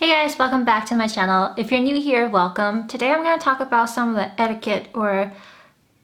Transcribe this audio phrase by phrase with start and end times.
[0.00, 1.52] Hey guys, welcome back to my channel.
[1.56, 2.86] If you're new here, welcome.
[2.86, 5.32] Today I'm going to talk about some of the etiquette or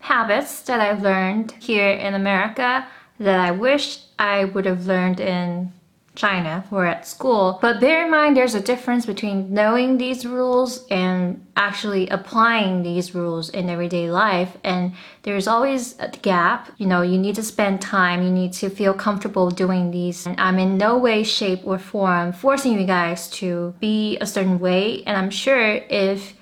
[0.01, 2.89] habits that I've learned here in America
[3.21, 5.73] that I wish I would have learned in
[6.15, 7.59] China or at school.
[7.61, 13.15] But bear in mind there's a difference between knowing these rules and actually applying these
[13.15, 14.57] rules in everyday life.
[14.63, 14.93] And
[15.23, 16.71] there's always a gap.
[16.79, 20.27] You know, you need to spend time, you need to feel comfortable doing these.
[20.27, 24.61] And I'm in no way, shape, or form forcing you guys to be a certain
[24.61, 25.03] way.
[25.05, 26.35] And I'm sure if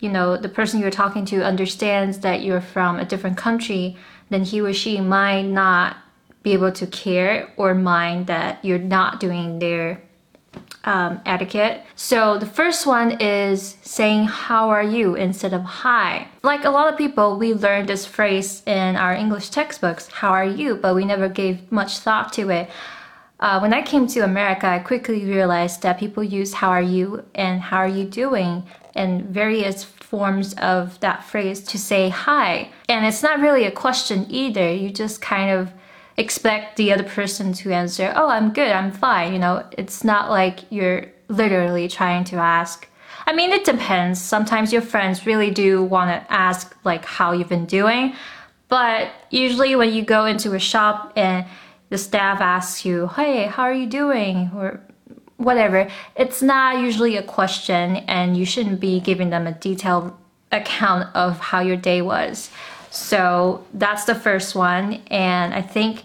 [0.00, 3.96] you know the person you're talking to understands that you're from a different country,
[4.30, 5.96] then he or she might not
[6.42, 10.00] be able to care or mind that you're not doing their
[10.84, 11.84] um, etiquette.
[11.96, 16.28] So the first one is saying how are you instead of hi.
[16.42, 20.46] Like a lot of people, we learned this phrase in our English textbooks, how are
[20.46, 22.70] you, but we never gave much thought to it.
[23.40, 27.24] Uh, when I came to America, I quickly realized that people use how are you
[27.34, 32.70] and how are you doing and various forms of that phrase to say hi.
[32.88, 34.72] And it's not really a question either.
[34.72, 35.72] You just kind of
[36.18, 39.32] expect the other person to answer, oh, I'm good, I'm fine.
[39.32, 42.86] You know, it's not like you're literally trying to ask.
[43.26, 44.20] I mean, it depends.
[44.20, 48.14] Sometimes your friends really do want to ask, like, how you've been doing.
[48.68, 51.46] But usually, when you go into a shop and
[51.88, 54.50] the staff asks you, hey, how are you doing?
[54.54, 54.80] Or
[55.36, 60.12] whatever, it's not usually a question, and you shouldn't be giving them a detailed
[60.50, 62.50] account of how your day was.
[62.90, 64.94] So that's the first one.
[65.08, 66.04] And I think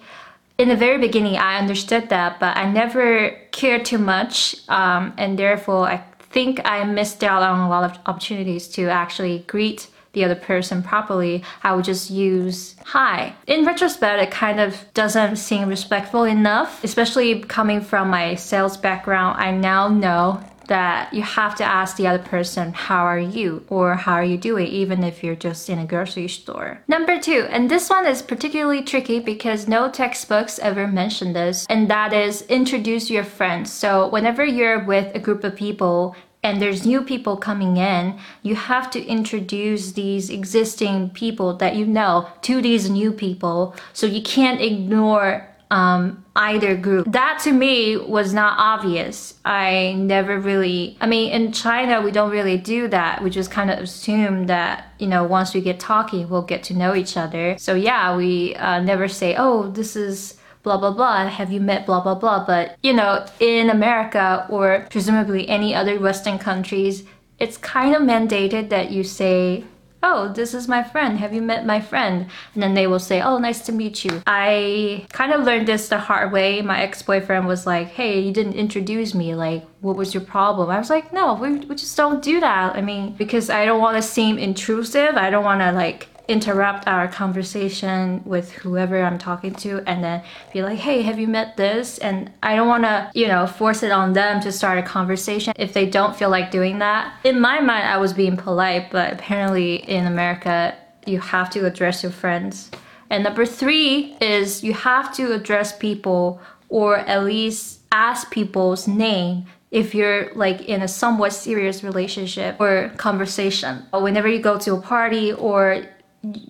[0.57, 4.55] in the very beginning, I understood that, but I never cared too much.
[4.69, 9.39] Um, and therefore, I think I missed out on a lot of opportunities to actually
[9.47, 13.35] greet the other person properly, I would just use hi.
[13.47, 19.39] In retrospect, it kind of doesn't seem respectful enough, especially coming from my sales background.
[19.39, 23.65] I now know that you have to ask the other person, How are you?
[23.69, 24.67] or How are you doing?
[24.67, 26.81] even if you're just in a grocery store.
[26.87, 31.89] Number two, and this one is particularly tricky because no textbooks ever mention this, and
[31.89, 33.71] that is introduce your friends.
[33.71, 38.55] So, whenever you're with a group of people, and there's new people coming in, you
[38.55, 43.73] have to introduce these existing people that you know to these new people.
[43.93, 47.11] So you can't ignore um, either group.
[47.11, 49.33] That to me was not obvious.
[49.43, 53.23] I never really, I mean, in China, we don't really do that.
[53.23, 56.75] We just kind of assume that, you know, once we get talking, we'll get to
[56.75, 57.57] know each other.
[57.57, 61.85] So yeah, we uh, never say, oh, this is blah blah blah have you met
[61.85, 67.03] blah blah blah but you know in america or presumably any other western countries
[67.37, 69.61] it's kind of mandated that you say
[70.03, 71.17] oh, this is my friend.
[71.17, 72.27] Have you met my friend?
[72.53, 74.21] And then they will say, oh, nice to meet you.
[74.27, 76.61] I kind of learned this the hard way.
[76.61, 79.33] My ex boyfriend was like, hey, you didn't introduce me.
[79.33, 80.69] Like, what was your problem?
[80.69, 82.75] I was like, no, we, we just don't do that.
[82.75, 85.15] I mean, because I don't want to seem intrusive.
[85.15, 90.23] I don't want to like interrupt our conversation with whoever I'm talking to and then
[90.53, 91.97] be like, hey, have you met this?
[91.97, 95.53] And I don't want to, you know, force it on them to start a conversation
[95.57, 97.13] if they don't feel like doing that.
[97.23, 100.75] In my mind, I was being polite, but apparently in America,
[101.05, 102.71] you have to address your friends.
[103.09, 109.45] And number three is you have to address people or at least ask people's name
[109.69, 113.83] if you're like in a somewhat serious relationship or conversation.
[113.91, 115.83] Whenever you go to a party or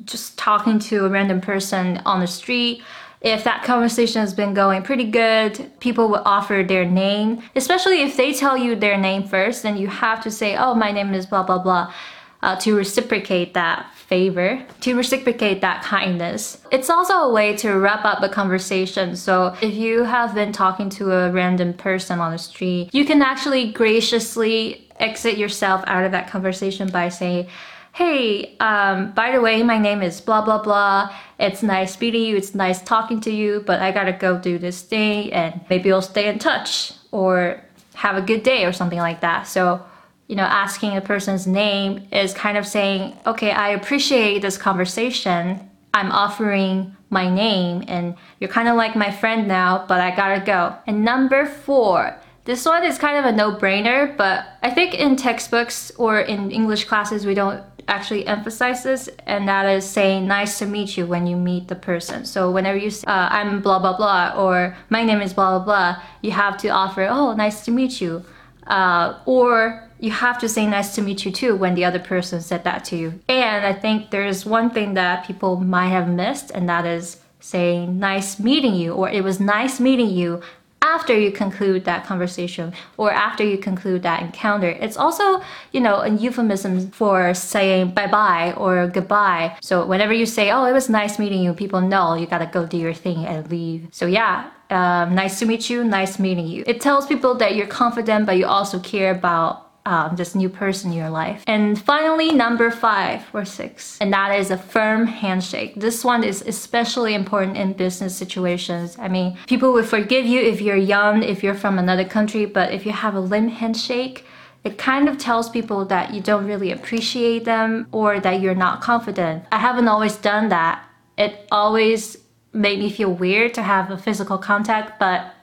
[0.05, 2.83] just talking to a random person on the street
[3.23, 7.41] if that conversation has been going pretty good, people will offer their name.
[7.55, 10.91] Especially if they tell you their name first, then you have to say, oh, my
[10.91, 11.93] name is blah, blah, blah,
[12.41, 16.61] uh, to reciprocate that favor, to reciprocate that kindness.
[16.69, 19.15] It's also a way to wrap up a conversation.
[19.15, 23.21] So if you have been talking to a random person on the street, you can
[23.21, 27.47] actually graciously exit yourself out of that conversation by saying,
[27.93, 31.13] hey, um, by the way, my name is blah, blah, blah.
[31.39, 32.35] It's nice meeting you.
[32.35, 36.01] It's nice talking to you, but I gotta go do this thing and maybe we'll
[36.01, 37.61] stay in touch or
[37.93, 39.43] have a good day or something like that.
[39.43, 39.85] So,
[40.27, 45.69] you know, asking a person's name is kind of saying, okay, I appreciate this conversation.
[45.93, 50.43] I'm offering my name and you're kind of like my friend now, but I gotta
[50.43, 50.75] go.
[50.87, 55.91] And number four, this one is kind of a no-brainer, but I think in textbooks
[55.97, 60.65] or in English classes we don't actually emphasize this, and that is saying nice to
[60.65, 62.25] meet you when you meet the person.
[62.25, 65.65] So whenever you say, uh, I'm blah blah blah, or my name is blah blah
[65.65, 68.23] blah, you have to offer, oh, nice to meet you.
[68.67, 72.41] Uh, or you have to say nice to meet you too when the other person
[72.41, 73.19] said that to you.
[73.27, 77.99] And I think there's one thing that people might have missed, and that is saying
[77.99, 80.41] nice meeting you, or it was nice meeting you
[80.83, 84.69] after you conclude that conversation or after you conclude that encounter.
[84.69, 85.41] It's also,
[85.71, 89.57] you know, a euphemism for saying bye bye or goodbye.
[89.61, 92.65] So whenever you say, oh, it was nice meeting you, people know you gotta go
[92.65, 93.87] do your thing and leave.
[93.91, 96.63] So yeah, um, nice to meet you, nice meeting you.
[96.67, 100.91] It tells people that you're confident, but you also care about um, this new person
[100.91, 101.43] in your life.
[101.47, 105.75] And finally, number five or six, and that is a firm handshake.
[105.75, 108.97] This one is especially important in business situations.
[108.99, 112.71] I mean, people will forgive you if you're young, if you're from another country, but
[112.71, 114.25] if you have a limp handshake,
[114.63, 118.81] it kind of tells people that you don't really appreciate them or that you're not
[118.81, 119.43] confident.
[119.51, 120.83] I haven't always done that.
[121.17, 122.17] It always
[122.53, 125.33] made me feel weird to have a physical contact, but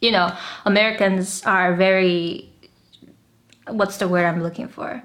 [0.00, 0.34] you know,
[0.64, 2.49] Americans are very
[3.72, 5.02] what's the word I'm looking for?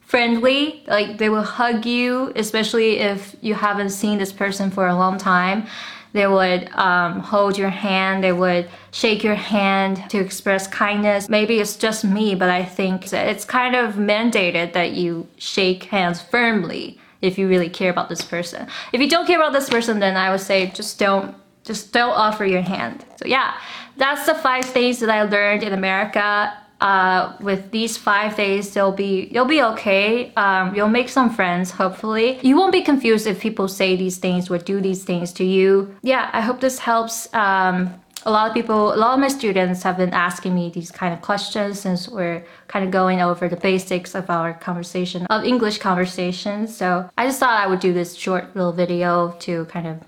[0.00, 4.94] Friendly, like they will hug you, especially if you haven't seen this person for a
[4.94, 5.66] long time.
[6.12, 11.28] They would um, hold your hand, they would shake your hand to express kindness.
[11.28, 16.22] Maybe it's just me, but I think it's kind of mandated that you shake hands
[16.22, 18.66] firmly if you really care about this person.
[18.92, 21.34] If you don't care about this person, then I would say just don't
[21.64, 23.04] just don't offer your hand.
[23.16, 23.54] So yeah,
[23.98, 28.92] that's the five things that I learned in America uh, with these five days, you'll
[28.92, 30.32] be you'll be okay.
[30.36, 32.38] Um, you'll make some friends, hopefully.
[32.42, 35.94] You won't be confused if people say these things or do these things to you.
[36.02, 37.32] Yeah, I hope this helps.
[37.34, 37.94] Um,
[38.24, 41.14] a lot of people, a lot of my students have been asking me these kind
[41.14, 45.78] of questions since we're kind of going over the basics of our conversation, of English
[45.78, 46.76] conversations.
[46.76, 50.02] So I just thought I would do this short little video to kind of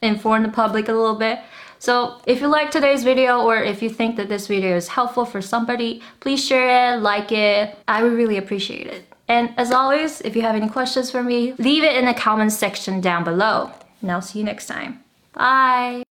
[0.00, 1.40] inform the public a little bit.
[1.78, 5.24] So if you like today's video or if you think that this video is helpful
[5.24, 7.76] for somebody, please share it, like it.
[7.86, 9.04] I would really appreciate it.
[9.28, 12.56] And as always, if you have any questions for me, leave it in the comments
[12.56, 13.72] section down below.
[14.00, 15.02] And I'll see you next time.
[15.32, 16.05] Bye!